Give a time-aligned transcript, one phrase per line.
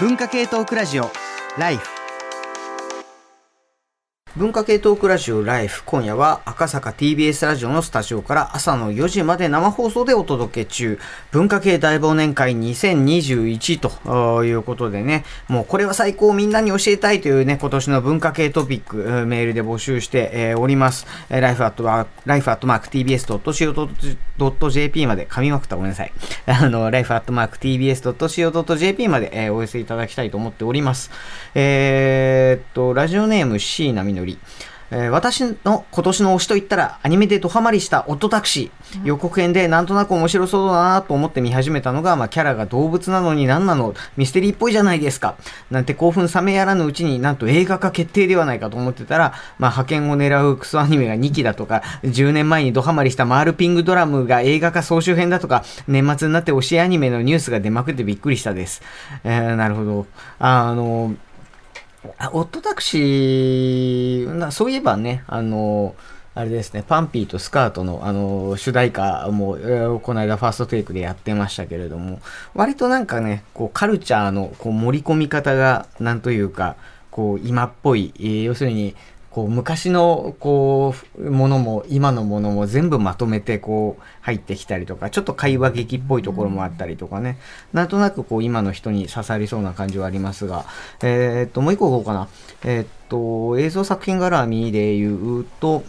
[0.00, 1.12] 文化系トークラジオ
[1.56, 2.03] ライフ。
[4.36, 10.98] 文化系トークラジオライフ今夜は赤坂 TBS ラジオのスタジオから朝の4時まで生放送でお届け中。
[11.30, 15.24] 文化系大忘年会2021ということでね。
[15.46, 21.06] もうこれは最高みんなに教えたいというね今年の文化系トピックメールで募集しております。
[21.28, 26.12] ライフアットマークライフアットマーク TBS.CO.jp まで噛みまくったごめんなさい。
[26.46, 31.12] あのライフアットマーク TBS.CO.jp までお寄せいただきたいと思っております。
[31.54, 34.38] えー、っとラジオネーム椎名みのり、
[34.90, 43.94] えー、私の今年の推しといったらアニメでドハマりしたオットタクシー、予告編でなんとなく面白そうだなと思って見始めたのが、まあ、キャラが動物なのに何なの？
[44.16, 45.36] ミステリーっぽいじゃないですか。
[45.70, 58.82] なんて興奮冷めやらぬうちになんと映画化決定ではないかと思ってたら、まあ、派遣を狙うクソアニメが2期だとか10年前にドハマりしたマールピングドラムが映画化総集編だとか年末になって推しアニメのニュースが出まくってびっくりしたです、
[59.24, 60.06] えー、なるほど。
[60.38, 61.14] あの
[62.18, 65.94] あオットタクシー、そういえばね、あの、
[66.34, 72.20] あれですね、パンピーとスカートの、あの、主題歌も、えー、この間ファーストテイクでやってましたけれども、
[72.54, 76.74] 割となんかね、こう、カルチャーのこう盛り込み方が、なんというか、
[77.12, 78.96] こう、今っぽい、えー、要するに、
[79.34, 87.36] こう昔のこうものも今のものも全部まとめてこう入ってきたりとかちょっと会話劇っぽいところもあったりとかね、
[87.72, 90.66] なんとなくこう今の人に刺さりそうな感じはありますが。
[91.02, 92.28] えー、っともう一個いこうかな。
[92.62, 95.82] えー、っと映像作品絡みで言うと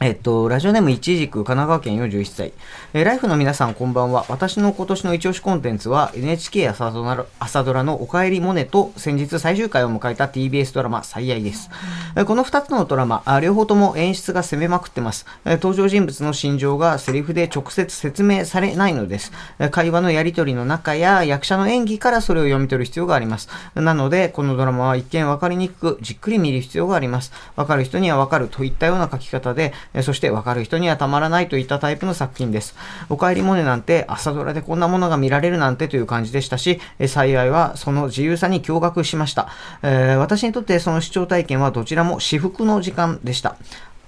[0.00, 2.52] えっと、ラジオネームいちじく神奈川県41歳。
[2.92, 4.26] えー、ライフの皆さんこんばんは。
[4.28, 11.68] 私の今年の一押しコンテンツは NHK 朝ドラ朝ドラのおかえりモネと先日最終回を迎えた TBS ドラマ最愛です。
[12.14, 15.52] えー、この2つのドラマあ、両方とも演出が攻めまくってます、えー。
[15.54, 19.32] 登場人物の心情がセリフで直接説明されないのです。
[19.58, 23.48] え、会話のやりとりの中や役者の演技からそれを読み取る必要があります。
[23.74, 27.32] なので、このドラマは一見わかりにくくじっくり見る必要があります。
[27.56, 32.74] わかる人にはわかるといったような書き方で、そして分かる人にはたまらないといったタイプの作品です。
[33.08, 39.48] おかえりモネなんて朝ドラでこんなものが見られるなんてという感じでしたし、幸いはその自由さに驚愕しました。
[39.82, 43.56] えー、私にとってその視聴体験はどちらも至福の時間でした。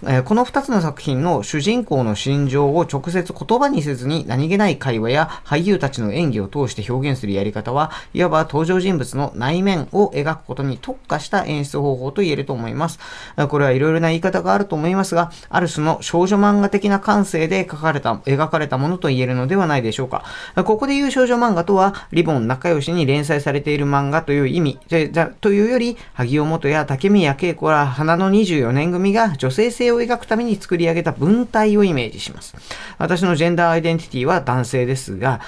[0.06, 12.98] えこの2つの作品の主人公の心情を直接言葉にせずに何気ない会話や俳優たちの演技を通して表現するやり方はいわば登場人物の内面を描くことに特化した演出方法と言えると思います。
[13.48, 20.24] これはいろいろな言い方があると思いますが、ある種の少女漫画的な感性で描かれた、描かれたものと言えるのではないでしょうか。
[20.64, 24.78] ここで言う少女漫画とは、リボン仲良しに連載されている漫画という意味
[25.40, 32.54] というより、萩尾元や竹宮恵子ら花の24年組が女性性を描くために作り上げた文体をイメージします。
[32.98, 35.40] 私のジェンダーアイデンティティは男性ですが、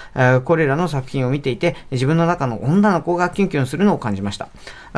[0.44, 4.48] これらの作品を見ていて、自分の中の女の子がキュンキュンするのを感じました。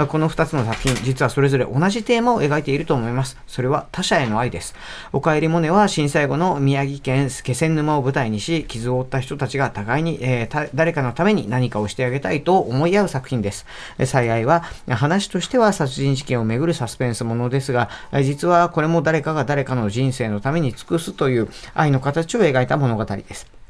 [0.08, 3.36] この2つの作品、実はそれぞれ同じテーマを描いていると思います。
[3.46, 4.74] それは他者への愛です。
[5.12, 13.66] おかえりモネは震災後の宮城県気仙沼を舞台にし、傷を負った人たちが互いに、えー、誰かのために何かをしてあげたいと思い合う作品です。
[14.04, 17.88] 幸いは、話としては殺人事件をめぐるサスペンスものですが、
[18.22, 23.63] 実はこれも誰かが誰かの人生のために尽くすという愛の形を描いた物語です。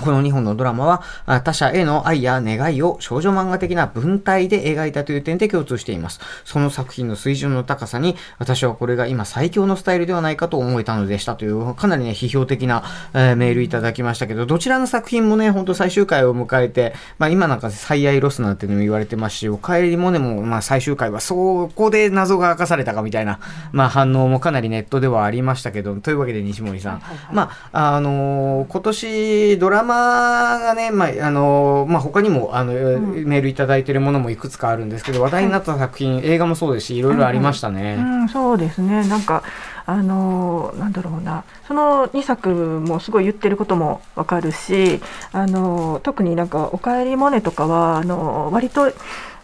[0.00, 6.20] この2本のドラマは他者への愛や願いを少女漫画的な文体で描いたという点で共通しています。
[6.44, 23.40] その作品の水準の高さに私はこれが今最強のスタイルではないかと思えたのでしたというかなりね批評的な、えー、メールいただきましたけどどちらの作品もねほんと最終回を迎えて、まあ、今なんか最愛ロスなんてのも言われてますしお帰りもねもまあ最終回はそこで謎が明かされたかみたいな、
[23.72, 37.96] まあ、反応もかなりネットではありましたけどというわけで西森さん、まああのー、今年ドラママがね、まあ、あの、まあ、他にも、あの、うん、メールいただいてるものもいくつかあるんですけど、話題になった作品、はい、映画もそうですし、いろいろありましたね。
[37.98, 39.06] うん、うん、そうですね。
[39.08, 39.42] なんか、
[39.88, 41.44] あのなんだろうな。
[41.66, 45.00] その2作もすごい言ってることもわかるし
[45.32, 48.92] あの特になんか「おかえりモネ」とかはあの割と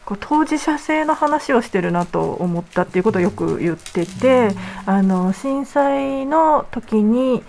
[0.04, 4.50] こう当事者性の話をしてるなと思ったっていうことをよく言ってて
[4.84, 7.42] あの震災の時に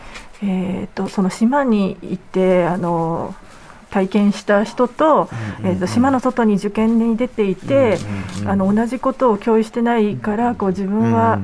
[0.46, 3.34] えーと、その島に行ってあの
[3.90, 5.30] 体験した人と,、
[5.64, 7.98] えーと、島の外に受験に出ていて、
[8.46, 11.40] あの同じことを共有してないからこう自分は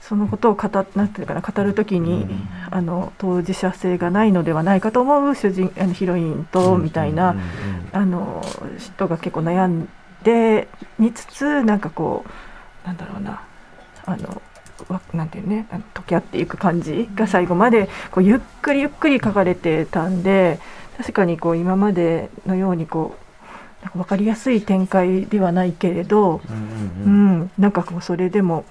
[0.00, 2.26] そのことを語なんていうかな語るときに、
[2.70, 7.34] あの当事者性がないのではないかと思う主人あのヒロインとみたいな、
[7.92, 8.44] あの
[8.78, 9.88] 人が結構悩ん
[10.22, 10.68] で
[10.98, 12.24] みつつなんかこ
[12.84, 13.42] うなんだろうな
[14.04, 14.42] あの
[15.12, 20.58] なんていうね溶け合っていく感じが最後までこうゆっくりゆっくり書かれてたんで
[20.96, 23.24] 確かにこう今までのようにこう
[23.84, 26.56] なんか分かりやすい展開ではないけれど、うん
[27.06, 27.40] うんうん。
[27.40, 28.64] うん、なんかこうそれでも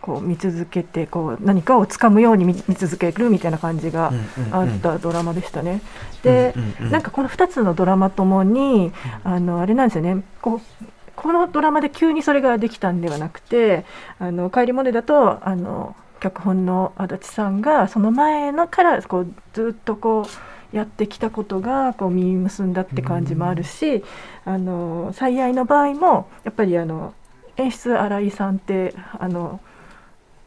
[0.00, 4.12] こう見続けてこう何かをつかむように見見続けるみたいな感じが
[4.50, 5.80] あったドラマでしたね。
[6.22, 6.54] で、
[6.90, 8.92] なんかこの2つのドラマともに
[9.24, 10.22] あのあれなんですよね。
[10.40, 10.84] こう
[11.16, 13.84] このドラマで急にそれができたんではなくて
[14.18, 20.26] 「あの帰りモネ」だとあの脚本の足立さんがその前のからこうずっとこ
[20.72, 24.04] うやってきたことがこう実結んだって感じもあるし
[24.46, 27.12] 「あの最愛」の場合もやっぱりあの
[27.56, 29.60] 演出新井さんってあの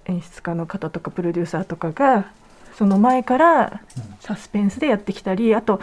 [0.05, 2.25] 演出家の方とかプロデューサーとかが
[2.73, 3.81] その前から
[4.19, 5.79] サスペンスでやってきたりあと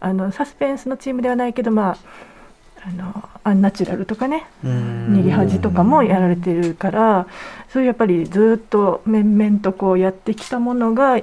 [0.00, 1.96] あのサスペンスのチームではないけどまあ
[2.84, 5.14] あのアンナチュラルとかねうん。
[5.20, 7.26] 逃げ恥とかもやられてるから
[7.72, 11.18] そういうやっぱりずっと面々とこうやってきたものが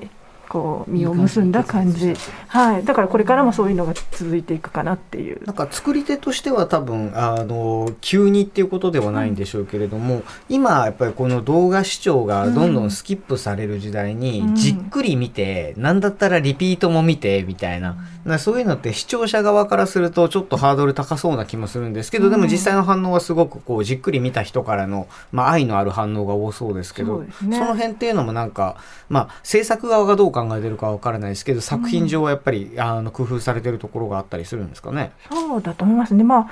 [0.50, 2.16] こう実を結んだ感じ。
[2.48, 5.46] はい、だからこれからもそういうのが続いていくかなっていう。
[5.46, 14.56] なんか作り手としては多分あの急にっていうことではないんでしょうけれども、今やっぱりこの動画視聴がどんどんスキップされる時代に、うん。
[14.56, 17.98] じっくり見てなんだったらリピートも見てみたいな、
[18.40, 22.32] そういうのって視聴者側からするとちょっとハードル高そうな気もするんですけど、うん。
[22.32, 27.58] でも実際の反応はすごくこうじっくり見た人からの、まあ、愛のある反応が多そうですけどそね。
[27.58, 28.78] その辺っていうのもなんか、
[29.10, 35.12] まあ、制作側がどう考えてるかわからないですけど作品上はやっぱり、あの工夫されてるところがあったりするんですかね？
[35.32, 36.24] そうだと思いますね。
[36.24, 36.50] まあ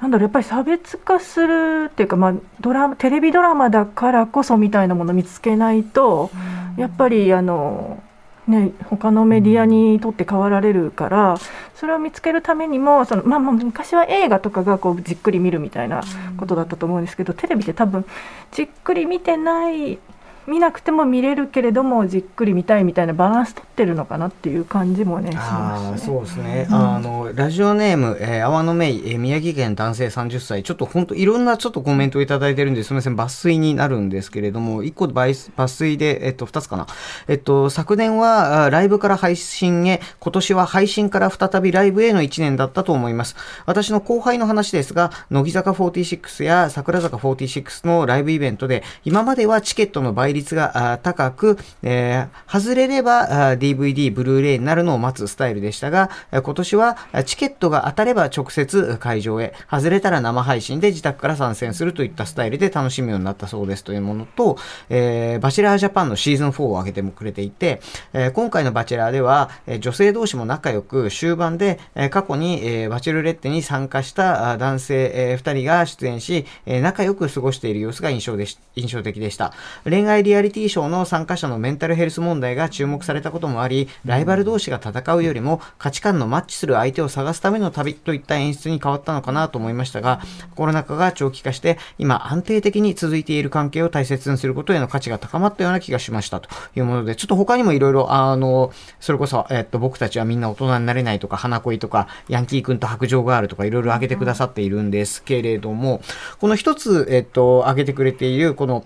[0.00, 6.30] なんだろうやっぱり差別化するっていうか、まあ、ドラマテレビドラマだからこそみたいなものを見つけないと、
[6.78, 8.02] やっぱりあの、
[8.48, 11.36] ね、他のメディアにとって変わられるから
[11.74, 16.02] それを見つけるためにもその、まあ、まあ昔は映画とかがこうじっくり見るみたいな
[16.38, 18.06] ことだったと思うんですけどテレビって多分
[18.52, 19.98] じっくり見てない
[20.46, 26.06] 見なくても見れるけれどもじっくり見たいみたいなバランス取ってるのかなっていう感じもねしますね。
[26.06, 26.74] そうですね、うん。
[26.74, 33.16] あのラジオネーム、えー、阿波野芽衣、えー宮城県男性30歳ちょっと本当いろんなちょっとコメントをいただいてるんですみません。
[33.16, 36.86] 抜粋になるんですけれども1個抜抜粋で、えっと、2つかな、
[37.28, 43.36] えっと、昨年はあライブから配信へ今年は配信から再びライブへの1年だったと思います。
[43.66, 67.80] 私の後輩の話ですが乃木坂46や桜坂46のライブイベントで今まではチケットの倍率があ高く、えー外れればあ DVD、ブルーレイになるのを待つスタイルでしたが、え今年はチケットが当たれば直接会場へ、外れたら生配信で自宅から参戦するといったスタイルで楽しむようになったそうですというものと、えーバチェラージャパンのシーズン4を上げてもくれていて、
[68.12, 79.52] えー今回のバチェラーでは、えー女性同士も仲良く終盤で、えー過去に、えーバチェルレッテに参加したあ男性、え2人が出演し、えー仲良く過ごしている様子が印象でし印象的でした。
[79.84, 90.20] 恋愛リアリティショーの参加者のメンタルヘルス問題が注目されたこともあり、ライバル同士が戦うよりも価値観のマッチする相手を探すための旅といった演出に変わったのかなと思いましたが、
[90.56, 106.02] コロナ禍が長期化して、今安定的に続いている関係を大切にすることへの価値が高まったような気がしましたというもので、ちょっと他にもいろいろ、あの、それこそ、えっと、僕たちはみんな大人になれないとか、花恋とか、ヤンキー君と白状があるとか、いろいろ挙げてくださっているんですけれども、
[106.40, 108.84] この一つ、えっと、挙げてくれている、この、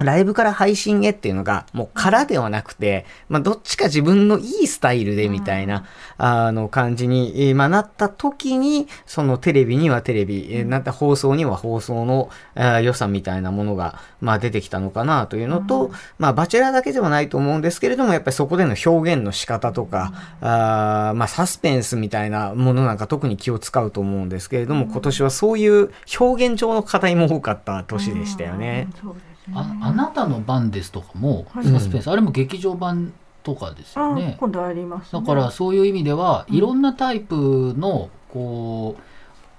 [0.00, 5.84] ライブから配信へっていうのが、もうからではなくて、まあ、どっちか自分のいいスタイルでみたいな、
[6.16, 28.88] あの、感じに、えーまあ、なった時に、そのテレビにはテレビ、えーなった放送には放送の、あー良さみたいなものが、まあ、出てきたのかなというのと、まあ、バチェラーだけではないと思うんですけれども、やっぱりそこでの表現の仕方とか、あーまあ、サスペンスみたいなものなんか特に気を使うと思うんですけれども、今年はそういう表現上の課題も多かった年でしたよね。
[28.88, 31.64] うんそうですねああなたの番ですとかもはい。
[31.64, 34.36] サスペンス、あれも劇場版とかですよあね。
[34.38, 35.20] 今度あります、ね。
[35.20, 36.56] だからそういう意味では、うん。
[36.56, 39.02] いろんなタイプのこう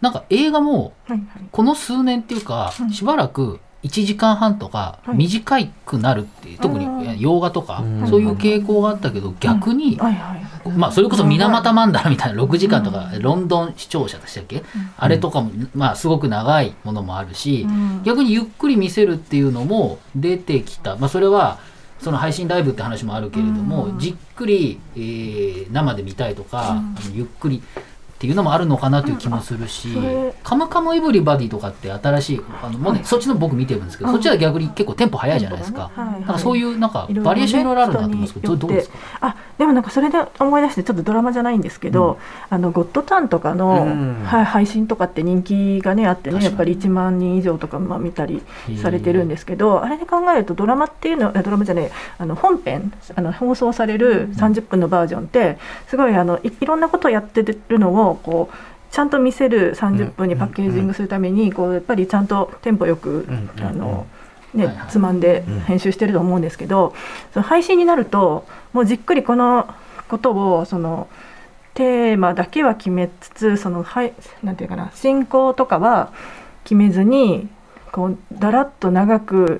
[0.01, 0.93] なんか映画も。
[1.51, 2.89] この数年っていうか、うん。
[2.91, 5.17] しばらく1時間半とかはい。
[5.17, 8.07] 短くなるっていう、特にうん洋画とか、うん。
[8.07, 9.97] そういう傾向があったけど逆に。
[10.69, 13.21] まあそれこそ水俣曼荼羅みたいな6時間とか、うん。
[13.21, 14.63] ロンドン視聴者でしたっけ、
[14.97, 18.01] あれとかもまあすごく長いものもあるし、うん。
[18.03, 21.59] 逆にゆっくり見せるっていうのも出てきた、まあ、それは
[21.99, 23.99] その配信ライブって話もあるけれども、うん。
[23.99, 26.81] じっくり、えー生で見たいとか、
[27.13, 27.61] ゆっくりっ
[28.21, 34.15] ていうのもあるのかなという気もするしうんあそれ「カムカムエブリバディ」とかって新しいあのもうね、そっちの僕見てるんですけど、うん。
[34.15, 35.89] そっちは逆に結構テンポ早いじゃないですか。
[35.97, 38.97] なんかそういうなんかバリエーションいろいろあるなと思うんですけど、どうですか？
[39.21, 42.17] あでもなんかそれで思い出してちょっとドラマじゃないんですけど、
[42.49, 48.41] あのゴッドタンとかの、うんはい、配信とかって人気がねあってねやっぱり1万人以上とかまあ見たり
[48.81, 58.55] されてるんですけどあれで考えるとドラマっていうのはドラマじゃないあの本編あの放送される30分のバージョンってすごいあのいいろんなことをやってるのをこう
[58.91, 63.63] ちゃんと見せる30分にパッケージングするためにこうやっぱりちゃんとテンポよく、うんうん。
[63.63, 64.07] あの
[64.53, 64.89] ねはいはい。
[64.89, 66.93] つまんでうん編集してると思うんですけど、
[67.33, 69.73] その配信になるともうじっくりこの
[70.07, 71.07] ことをその
[71.73, 76.11] テーマだけは決めつつそのはいなんていうかな進行とかは
[76.63, 77.47] 決めずに
[77.91, 79.59] こうだらっと長く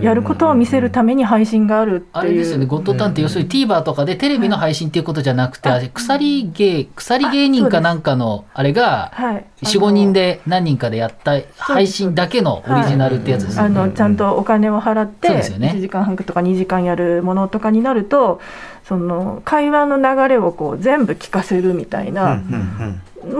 [0.00, 2.10] やることを見せるために配信があるっていう。
[2.12, 5.78] あれですよね、ゴッドタンって要するに TVer とかでテレビの配信っていうことじゃなくて、はい。
[5.78, 13.80] あれ鎖芸、鎖芸人かなんかのあれが、はい、4、5人で何人かでやった配信だけのオリジナルってやつですよね。
[13.80, 15.72] あのちゃんとお金を払ってそうですよね。
[15.76, 18.40] 1時間半とか2時間やるものとかになると
[18.84, 22.40] その会話の流れをこう全部聞かせるみたいな、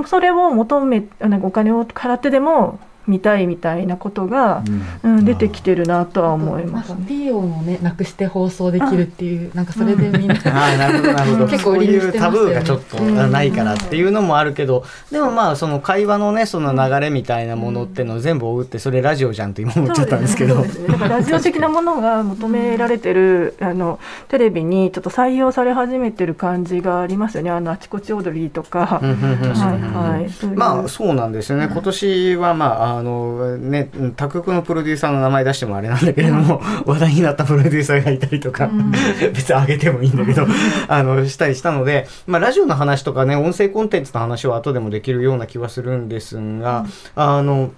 [0.07, 4.63] それを求めなんかお金を払ってでも見たいみたいなことが、
[5.03, 6.95] うん、出てきてるなとは思います。
[6.95, 7.05] ね。
[7.07, 11.47] P 音をねなくして放送できるっていうなんかそれでみんな ああなるほどなるほど。
[11.49, 20.57] 結構そういうタブーがちょっとないからっていうのもあるけどでもまあその会話のねその流れみたいなものっていうのを全部追うってそれラジオじゃんと今思っちゃったんですけど。
[20.57, 20.89] そうですね。
[20.89, 23.99] だからラジオ的なものが求められてるあの
[24.29, 27.51] テレビにちょっと採用され始めてる感じがありますよね。
[27.51, 29.01] あのあちこち踊りとか。
[29.03, 29.51] うんうんうん。
[29.51, 30.31] うんはいはい。
[30.31, 31.69] そういうまあそうなんですよね。
[31.71, 38.91] 今年はまああのね他局のプロデューサーの名前出してもあれなんだけれども話題になったプロデューサーがいたりとか、うん。
[39.33, 40.47] 別にあげてもいいんだけど
[40.89, 47.73] あのしたりしたので、まあ、ラジオの話とかね音声コンテンツの話は後でもできるような気はするんですが、あの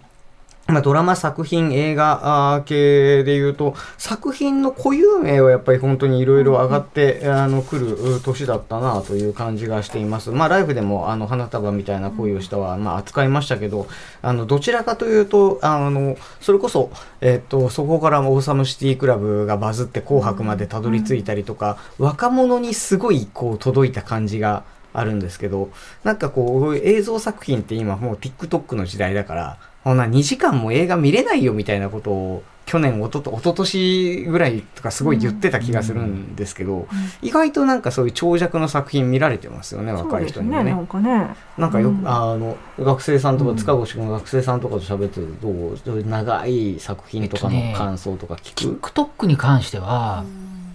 [0.69, 10.31] まあ、ドラマ作品映画系でいうと作品の固有名はやっぱり本当にいろいろ上がって、あの来るう年だったなという感じがしています。
[10.31, 13.87] まあライブでもあの花束みたいな恋をしたは、まあ、扱いましたけど
[14.21, 16.91] あのどちらかというとあのそれこそ、
[17.23, 25.71] えっとそこからオーサムシティクラブがバズって紅白までたどり着いたりとか、若者にすごいこう届いた感じがあるんですけど
[26.05, 29.59] なんかこう映像作品って今もう TikTok の時代だから
[29.89, 36.87] こんな2時間も映画見れないよみたいなことを去年おとと一昨年ぐらいとかすごい言ってた気がするんですけど、
[37.23, 40.65] 意外となんかそういう長尺の作品見られてますよね若い人にもね。
[40.65, 41.35] ねなんかね。
[41.57, 42.07] なんかよく、うん。
[42.07, 43.57] あの学生さんとか、うん。
[43.57, 45.47] 塚越君が学生さんとかと喋ってると
[45.87, 50.23] どう長い作品とかの感想とか聞く、TikTok に関しては、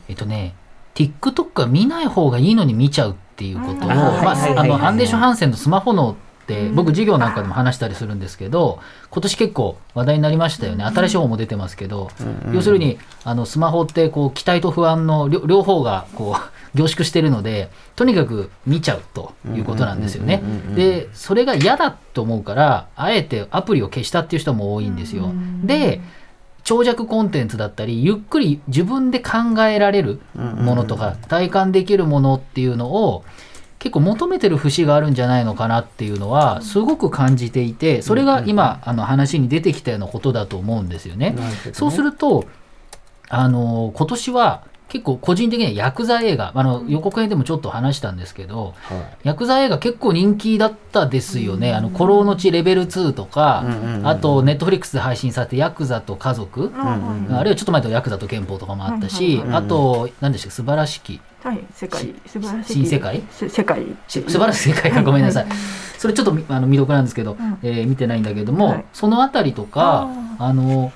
[0.08, 0.55] えっとね、
[0.96, 6.32] TikTok は見ない方がいいのに見ちゃうっていうことを、アンデーション・ハンセンのスマホ脳って、うん
[6.73, 10.83] 僕授業なんかでも話したりするんですけど、今年結構話題になりましたよね。
[10.83, 12.09] 新しい方も出てますけど、
[12.53, 16.41] 要するに、あの、スマホって、こう、期待と不安の両両方が、こう、
[16.77, 20.41] 凝縮してるので、とにかく見ちゃうということなんですよね。
[20.75, 25.31] で、それが嫌だと思うから、あえてアプリを消したっていう人も多いんですよ。
[25.63, 26.01] で、
[26.63, 33.23] 長尺コンテンツだったり、ゆっくり自分で考えられるものとか、体感できるものっていうのを、
[33.83, 41.35] 結構求めてる節があるんじゃないのかなっていうのは、すごく感じていて、それが今、あの話に出てきたようなことだと思うんですよね。
[41.73, 42.45] そうすると、
[43.27, 49.27] あの今年は結構個人的にはヤクザ映画、あの予告編でもちょっと話したんですけど、はい。
[49.27, 51.73] ヤクザ映画結構人気だったですよね。
[51.73, 53.65] あの、古老の地レベル2とか、
[54.03, 62.73] あと、ネットフリックスで配信されてヤクザと家族、あるいはちょっと前とヤクザと憲法とかもあったし、あと、何でしたっけ、素晴らしき、はい世界素晴らしい。
[62.73, 63.21] 新世界？
[63.29, 63.83] せ世界。
[64.07, 64.91] し素晴らしい世界？
[64.93, 65.47] かごめんなさい。
[65.97, 67.59] それちょっとみあの未読なんですけど、ん。
[67.62, 68.85] えー見てないんだけども、はい。
[68.93, 70.09] そのあたりとか、
[70.39, 70.93] ああの、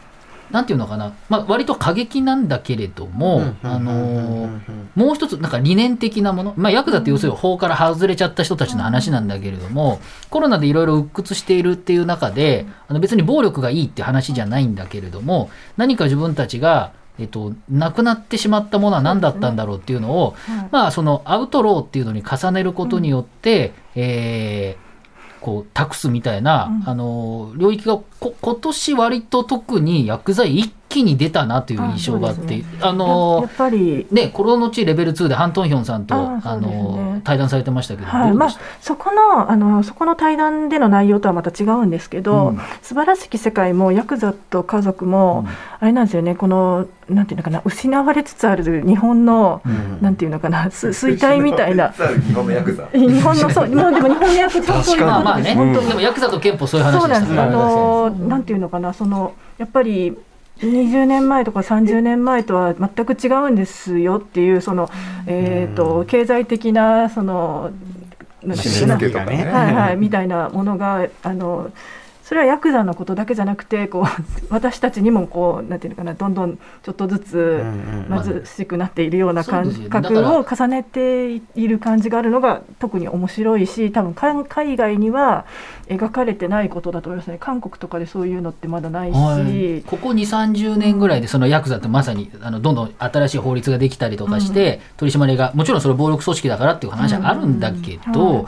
[0.49, 4.61] なんていうのかな、まあ、割と過激なんだけれども、あのん
[4.95, 9.99] もう一つ、なんか理念的なもの、まあ、ヤクザって要するに法から外れちゃった人たちの話なんだけれども、
[10.29, 14.75] コロナでいろいろ鬱屈しているっていう中で、あの別に暴力がいいって話じゃないん。
[14.75, 20.69] だけれども、何か自分たちが、えっと、なくなってしまったものは何だったんだろうっていうのを、はい。
[20.71, 24.87] まあ、そのアウトローっていうのに重ねることによって、えー
[25.39, 26.89] こう託すみたいな、うん。
[26.89, 36.67] あの領域がこ今年割と特に薬剤一気に出たなという印象があってあそうですあのやっぱりね、コロの地レベル2でハン・トンヒョンさんとあ、ね。
[36.67, 38.33] の対談されてましたけど、はい。
[38.33, 38.49] まあ
[38.81, 42.59] そこのあのそこの対談での内容とはまた違うんですけど、うん。
[42.81, 45.45] 素晴らしき世界もヤクザと家族も、
[45.79, 46.35] あれなんですよね。
[46.35, 50.01] このなんていうのかな失われつつある日本の、うん。
[50.01, 51.89] なんていうのかなす衰退みたいな。
[51.89, 52.87] 日本のヤクザ。
[52.93, 57.39] 日本のそうもうでも日本のヤクザそういうまあまあね、本当にでもヤクザと憲法そういう話そうなんです。
[57.39, 60.17] あのなんていうのかな、そのやっぱり
[60.59, 64.89] 20年前とか30年前とは全く違うんですよっていうその
[65.27, 67.71] えっと経済的なその
[68.43, 69.45] なんていうかね。
[69.45, 71.71] はいはいみたいなものがあの
[72.27, 74.03] それはヤクザのことだけじゃなくてこう
[74.53, 77.63] 私たちにもこうなんていうのかなどんどんちょっとずつ
[78.09, 85.45] 貧しくなっているような感覚を重ねている感じがあるのが特に面白いし多分海外には
[85.87, 87.37] 描かれてないことだと思いますね。
[87.39, 98.35] 韓国とかでそういうのってまだないし、はい、ここ2 3 0年ぐらいでそのヤクザってまさにあのどんどん新しい法律ができたりとかして、うん、取り締まりがもちろんそれ暴力組織だからっていう話はあるんだけど、うん。
[98.39, 98.45] はい。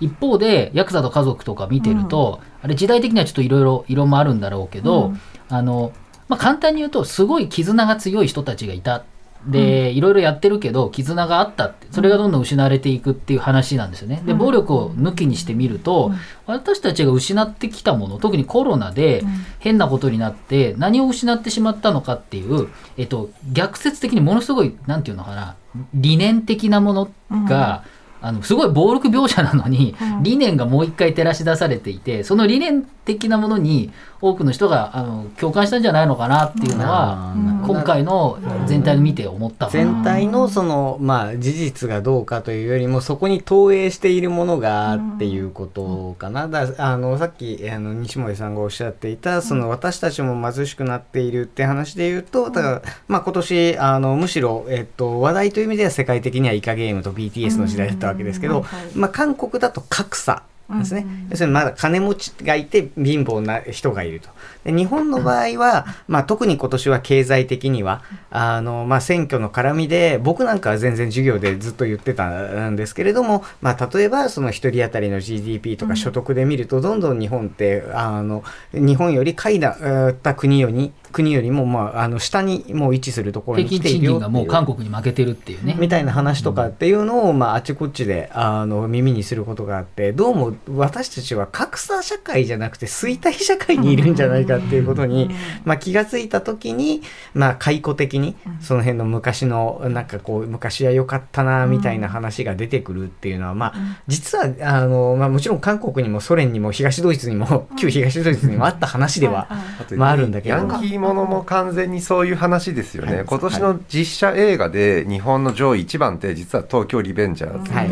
[0.00, 5.92] 一方でヤクザと家族とか見てると、うん、あれ時代的にはちょっといろいろ色もあるんだろうけど、うん、あの
[6.28, 9.04] まあ、簡単に言うとすごい絆が強い人たちがいた。
[9.46, 14.22] で、いろいろやってるけど絆があったってそれがどんどん失われていくっていう話なんですよね。
[14.26, 16.12] で暴力を抜きにしてみると、
[16.46, 19.24] 私たちが失ってきたもの特にコロナで
[19.58, 25.56] 変なことになって何を失ってしまったのかっていう、えっと、逆説的にものすごい何て言うのかな
[25.94, 27.10] 理念的なもの
[27.48, 37.34] が、うんあのすごい暴力描写なのに、理念がもう一回照らし出されていてその理念的なものに多くの人があの共感したんじゃないのかなっていうのは、
[37.66, 39.68] 今回の全体を見て思った。
[39.70, 60.42] 全体のその、まあ、事実がどうかというよりもそこに投影しているものがっていうことかな、だあのさっきあの西森さんがおっしゃっていたその私たちも貧しくなっているって話で言うとだから、まあ、今年あのむしろ、えっと、話題という意味では世界的にはイカゲームと BTS の時代だったわけですけど、まあ、韓国だと格差
[60.78, 64.28] ですね、要するにまだ金持ちがいて貧乏な人がいると。
[64.64, 85.76] で日本の場合は、まあ、特に今年は経済的にはあの、まあ、選挙の絡みで僕なんかは全然授業でずっと言ってたんですけれども、まあ、例えばその1人当たりの GDP とか所得で見るとどんどん日本ってあの日本より下位だった国より国よりも、まあ、あの下にもう位置するところに来ているよがもう韓国に負けてるっていうね。
[85.78, 95.30] みたいな話とかっていうのを、まあ、あちこちであの耳にすることがあってどうも私たちは格差社会じゃなくて衰退社会にいるんじゃないかっていうことに、
[95.64, 97.02] まあ、気が付いた時に、
[97.34, 103.74] まあ、解雇的にその辺の昔のなんかこう昔は良かったなみたいな話が出てくるっていうのは、まあ、
[104.06, 109.48] 実はあの、まあ、もちろん韓国にもソ連にも東ドイツにも旧東ドイツにもあった話では、
[109.96, 110.56] まあ、あるんだけど。
[111.00, 117.88] ものも完全にそういう話ですよね、はい、今年の実写映画で日本の上位1番って実は東京リベンジャーズで、はい、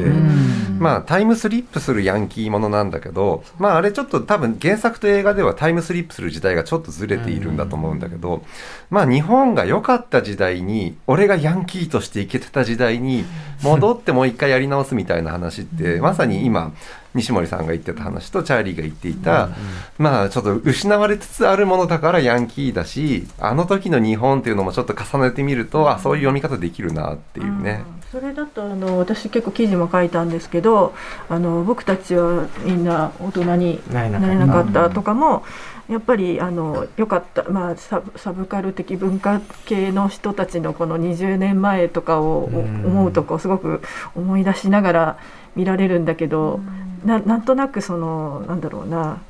[0.78, 8.44] まあタイムスリップするヤンキーものなんだけど、まああれちょっと多分原作と映画ではタイムスリップする時代がちょっとずれているんだと思うんだけど、
[8.90, 13.24] まあ日本が良かった時代に俺がヤンキーとして生きてた時代に
[13.62, 16.72] 戻ってもう一回やり直すみたいな話ってまさに今
[17.14, 19.56] 西森さんが言ってた話とチャーリーが言っていた、うんうん、
[19.98, 27.84] まあちょっと失われつつあるものだからヤンキーだしあの時の日本っていうのもちょっと重ねてみるとあそういう読み方できるなっていうね。
[28.10, 30.94] それだとあの私結構記事も書いたんですけど
[31.28, 35.44] あの僕たちはみんな大人になれなかったとかも。
[35.88, 43.80] やっぱりあのよかった、まあ、ササブカル的文化系の人たちのこの20年前とかを思うとこうすごく
[44.14, 45.18] 思い出しながら
[45.56, 46.60] 見られるんだけど、
[47.04, 49.20] ななんとなくそのなんだろうな。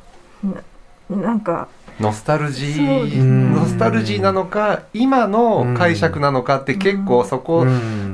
[1.11, 1.69] なんか
[2.01, 3.23] ノスタルジー。
[3.23, 7.67] ノスタルジーなのか今の解釈なのかって結構そこ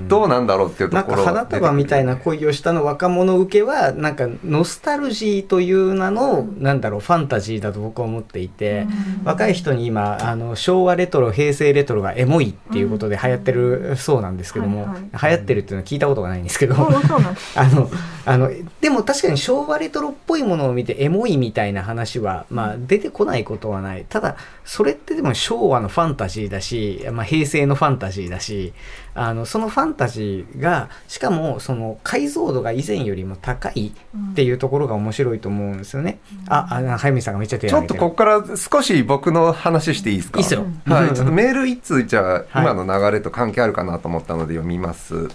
[0.08, 8.86] どうなんだろうっていうところなんか花束みたいな恋をしたの若者受けはなんかノスタルジーという名のなんだろうファンタジーだと僕は思っていて
[9.24, 16.74] 若い人に今あの昭和レトロ平成レトロがエモいっていうことで流行ってるそうなんですけども流行ってるっていうのは聞いたことがないんですけど
[17.56, 17.90] あの
[18.26, 24.06] あのでも確かに昭和レトロっぽいものを見てエモいみたいな話はまあ出てこないことははない。
[24.08, 28.72] ただ、それってでも昭和のファンタジーだし、まあ、平成のファンタジーだし、
[29.14, 33.92] あのそのファンタジーがしかもその解像度が以前よりも高い
[34.32, 36.18] っていうところが面白いと思うんですよね。
[36.46, 40.38] うん、あ、あ早見さんがめっちゃ手ちょっとここから少し僕の話していいですか？
[40.38, 40.66] いいですよ。
[40.86, 45.14] はい、 ちょっとメール一通じゃあ今の流れと関係あるかなと思ったので読みます。
[45.14, 45.26] はい、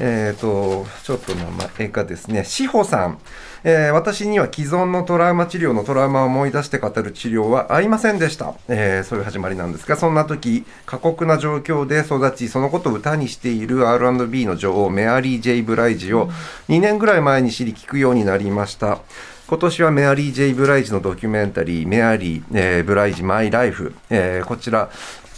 [0.00, 1.44] えっ、ー、とちょっと名
[1.78, 3.18] 前がですね、志保さん。
[3.64, 16.28] えー、私には既存のトラウマ治療のトラウマを思い出して語る治療は合いませんでした、えー、そういう始まりなんですがそんな時過酷な状況で育ちそのことを歌にしている R&B の女王メアリー・ジェイ・ブライジを
[16.68, 19.00] 2年ぐらい前に知り聞くようになりました。
[19.48, 24.88] 今年はメアリー・ジェイ・ブライジのドキュメンタリー「メアリー、えー、ブライジ・マイ・ライフ」えー、こちら、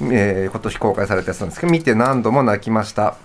[0.03, 3.17] えー、今年公開されたやつなんですけど見て何度も泣きました。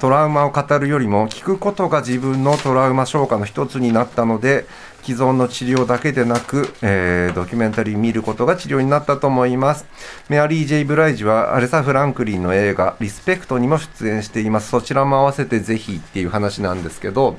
[0.00, 4.66] トラウマを語るよりも聞くことが自分のトラウマ消化の一つになったので
[5.02, 9.86] 既存の治療だけでなく、えー、ドキュメンタリー見ることが治療になったと思います。
[10.28, 14.70] メアリー・ジェイ・ブライジはアレサ・フランクリンの映画「リスペクト」にも出演しています。
[14.70, 17.38] そちらも合わせてぜひっていう話なんですけど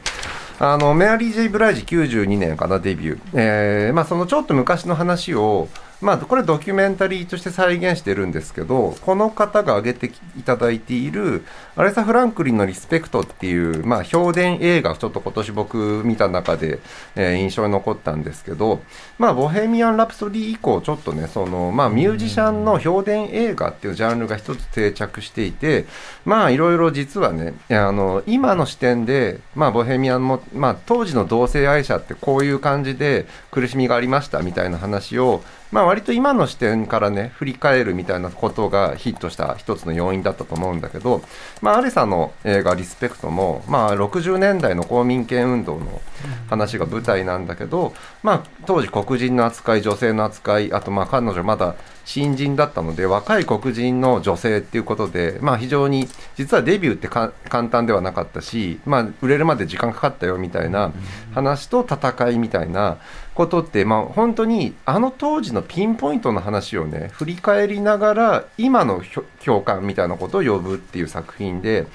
[0.59, 5.67] あのメアリー・ジェイ・ブライジ92年かなデビュー、えーまあ、そのちょっと昔の話を
[5.99, 11.43] まあ、これドキュメンタリーとして再現してるんですけどこの方が挙げていただいている
[11.75, 16.79] アレサ・フランクリンの「リスペクト」っていう、まあ、評伝映画ちょっと今年僕見た中で、
[17.15, 18.81] えー、印象に残ったんですけど、
[19.17, 25.85] まあ、ボヘミアン・ラプソディ以降ちょっとねその、まあ、ミュージシャンの評伝映画っていうジャンルが一つ定着していて
[26.25, 41.21] まあいろいろ実はねあの今の視点で、まあ、ボヘミアンも、まあ、当時の同性愛者ってこういう感じで苦しみがありましたみたいな話をまあ、割と今の視点からね振り返るみたいなことがヒットした一つの要因だったと思うんだけど、
[41.61, 46.01] まあ、アレサの映画「リスペクトも」まあ、60年代の公民権運動の
[46.49, 51.75] 話が舞台なんだけど、まあ、当時黒人の扱い女性の扱いあとまあ彼女まだ
[52.07, 57.33] 新人だったので若い黒人の女性っていうことで、まあ、非常に実はデビューって簡
[57.67, 60.93] 単ではなかったし、まあ、売れるまで時間かかったよみたいな
[61.33, 62.97] 話と戦いみたいな
[63.35, 69.01] ことって、まあ、本当にあの当時のピンポイントの話をね振り返りながら今の
[69.43, 71.87] 共感みたいなことを呼ぶっていう作品で。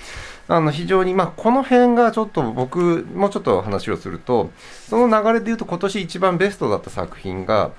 [0.49, 4.51] あの非常に、まあ、この辺がちょっと僕もうちょっと話をすると
[4.89, 7.71] その流れで言うと今年一番ベストだった作品が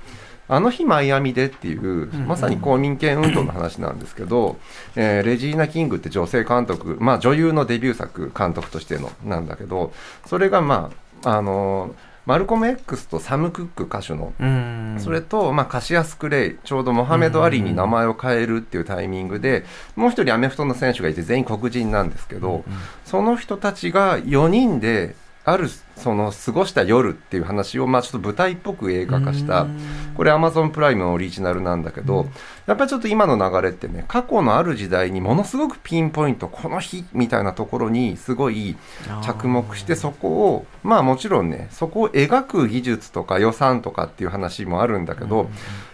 [0.47, 4.57] あの日マイアミでっていう、まさに公民権運動の話なんですけど、
[4.95, 9.93] えー、レジーナ・キングって女性監督、まあ、女優のデビュー作監督としてのなんだけど
[10.25, 10.91] それがま
[11.23, 14.31] ああのーマルコム X とサム・クック歌手の、
[14.99, 19.65] それと、まあ、カシアス・クレイ、ちょうどモハメド・アリに名前を変えるっていうタイミングで、
[19.97, 22.63] もう一人アメフトの選手がいて全員黒人なんですけど、
[23.03, 29.67] その人たちが4人であるその過ごした夜っていう話をまあちょっと舞台っぽく映画化した
[30.15, 32.27] これアマゾンプライムのオリジナルなんだけど
[32.65, 38.77] やっぱりちょっと今の流れってね過去のある時代にものすごくピンポイントこの日みたいなところにすごい
[39.21, 45.49] 着目してそこをまあもちろんねそこを描く技術とか予算とかっていう話もあるんだけど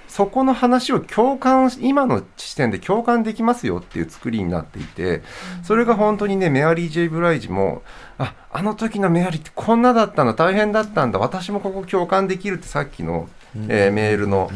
[0.10, 5.22] そこの話を共感今の視点で共感できますよっていう作りになっていて
[5.64, 7.84] それが本当にねメアリー・ジェイ・ブライジも
[8.18, 13.30] ああの時のメアリーってこんなだったんだ大変だったんだ私もここ共感できるってさっきの、
[13.68, 14.50] えー、メールの、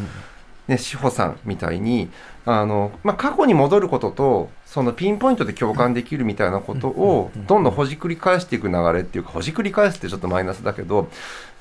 [0.67, 2.09] ね、志保さんみたいに
[2.45, 11.09] あの、まあ、過去に戻ることとそのピンポイントで共感できるみたいなことをどんどんほじくり返していく流れっていうかほじくり返すってちょっとマイナスだけど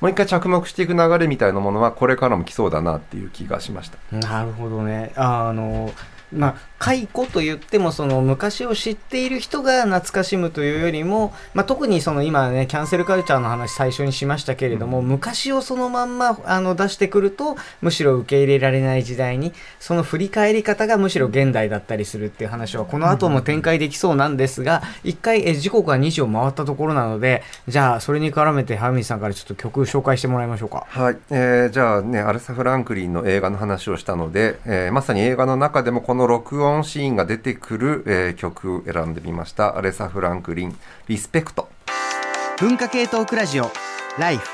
[0.01, 4.17] もう一回着目していく流れみたいなものはこれからも来そうだなっていう気がしました。
[4.17, 5.93] なるほどねあの
[6.33, 30.85] まあ、解雇と言ってもその昔を知っている人が懐かしむというよりも、まあ、特にその今ねキャンセルカルチャーの話最初にしましたけれども、うん、昔をそのまんまあの出してくるとむしろ受け入れられない時代にその振り返り方がむしろ現代だったりするっていう話はこの後も展開できそうなんですが一回え時刻が2時を回ったところなのでじゃあそれに絡めてハミさんからちょっと曲紹介してもらいましょうか。
[30.89, 39.77] はい、えー、じゃあねアレサ・フランクリンの映画の話をしたので、えー、まさに映画の中でもこの録音シーンが出てくる、えー、曲選んでみました。
[39.77, 41.69] アレサ・フランクリン「リスペクト」
[42.59, 43.71] 文化系トークラジオ。
[44.19, 44.49] ライフ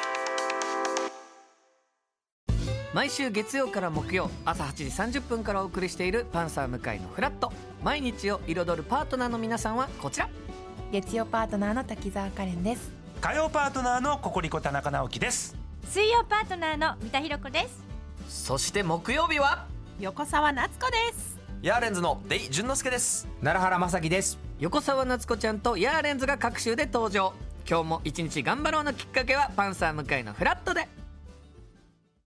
[2.94, 4.72] 毎週月曜から木曜朝8
[5.10, 7.52] 時30分からお送りしている「パンサー向井のフラット」
[7.84, 10.28] 毎日を彩るパートナーの皆さんはこちら。
[10.90, 12.90] 月曜パートナーの滝沢カレンです。
[13.20, 15.54] 火曜パートナーのココリコ田中直樹です。
[15.88, 17.84] 水曜パートナーの三田寛子です。
[18.28, 19.66] そして木曜日は？
[20.00, 23.26] 横澤夏子ですヤーレンズのデイ淳之介です。
[23.42, 24.38] 奈良原雅樹です。
[24.60, 27.32] 横澤夏子ちゃんとヤーレンズが各週で登場。
[27.68, 30.86] 今日も一日頑張ろうのきっかけはパンサー向井のフラットで